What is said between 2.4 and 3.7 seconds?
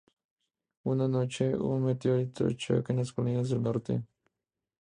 choca en las colinas al